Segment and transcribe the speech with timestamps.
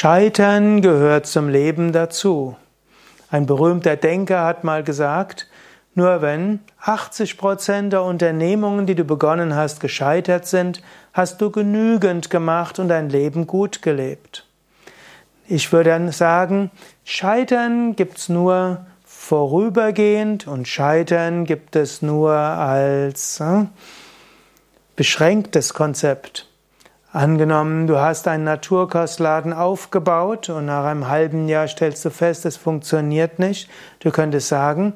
[0.00, 2.54] Scheitern gehört zum Leben dazu.
[3.32, 5.48] Ein berühmter Denker hat mal gesagt,
[5.96, 10.82] nur wenn 80 Prozent der Unternehmungen, die du begonnen hast, gescheitert sind,
[11.12, 14.46] hast du genügend gemacht und dein Leben gut gelebt.
[15.48, 16.70] Ich würde dann sagen,
[17.02, 23.64] Scheitern gibt's nur vorübergehend und Scheitern gibt es nur als äh,
[24.94, 26.47] beschränktes Konzept.
[27.18, 32.56] Angenommen, du hast einen Naturkostladen aufgebaut und nach einem halben Jahr stellst du fest, es
[32.56, 33.68] funktioniert nicht.
[33.98, 34.92] Du könntest sagen,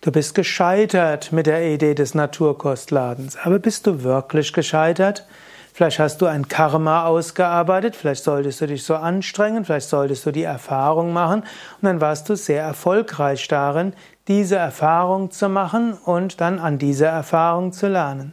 [0.00, 3.36] du bist gescheitert mit der Idee des Naturkostladens.
[3.36, 5.26] Aber bist du wirklich gescheitert?
[5.74, 10.30] Vielleicht hast du ein Karma ausgearbeitet, vielleicht solltest du dich so anstrengen, vielleicht solltest du
[10.30, 13.92] die Erfahrung machen und dann warst du sehr erfolgreich darin,
[14.26, 18.32] diese Erfahrung zu machen und dann an dieser Erfahrung zu lernen.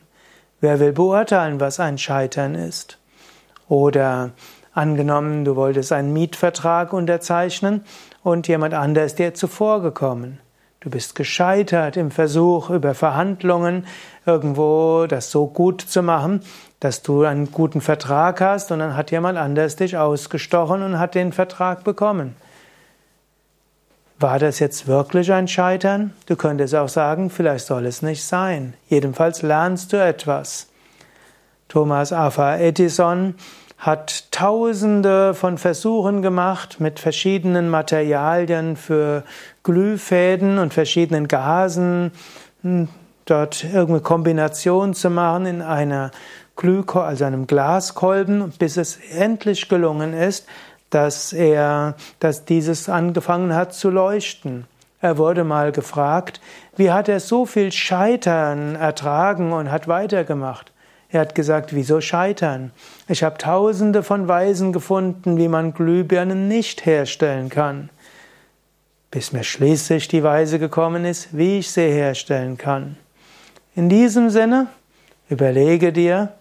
[0.61, 2.99] Wer will beurteilen, was ein Scheitern ist?
[3.67, 4.29] Oder
[4.73, 7.83] angenommen, du wolltest einen Mietvertrag unterzeichnen
[8.21, 10.39] und jemand anders dir zuvorgekommen.
[10.79, 13.87] Du bist gescheitert im Versuch, über Verhandlungen
[14.27, 16.41] irgendwo das so gut zu machen,
[16.79, 21.15] dass du einen guten Vertrag hast und dann hat jemand anders dich ausgestochen und hat
[21.15, 22.35] den Vertrag bekommen.
[24.21, 26.13] War das jetzt wirklich ein Scheitern?
[26.27, 28.75] Du könntest auch sagen, vielleicht soll es nicht sein.
[28.87, 30.67] Jedenfalls lernst du etwas.
[31.69, 33.33] Thomas Alva Edison
[33.79, 39.23] hat tausende von Versuchen gemacht mit verschiedenen Materialien für
[39.63, 42.11] Glühfäden und verschiedenen Gasen,
[42.61, 42.89] hm,
[43.25, 46.11] dort irgendeine Kombination zu machen in einer
[46.57, 50.45] Glühkolben, also einem Glaskolben, bis es endlich gelungen ist,
[50.91, 54.65] dass er, dass dieses angefangen hat zu leuchten.
[55.01, 56.39] Er wurde mal gefragt,
[56.77, 60.71] wie hat er so viel Scheitern ertragen und hat weitergemacht?
[61.09, 62.71] Er hat gesagt, wieso scheitern?
[63.07, 67.89] Ich habe tausende von Weisen gefunden, wie man Glühbirnen nicht herstellen kann.
[69.09, 72.95] Bis mir schließlich die Weise gekommen ist, wie ich sie herstellen kann.
[73.75, 74.67] In diesem Sinne,
[75.29, 76.33] überlege dir,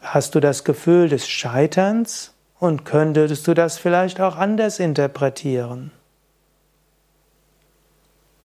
[0.00, 2.34] hast du das Gefühl des Scheiterns?
[2.60, 5.92] Und könntest du das vielleicht auch anders interpretieren?